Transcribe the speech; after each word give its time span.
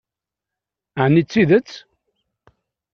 Ɛni 1.03 1.21
d 1.25 1.27
tidet? 1.31 1.71